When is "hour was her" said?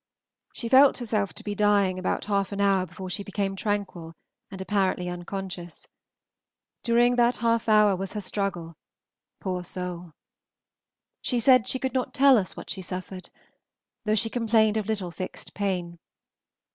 7.69-8.19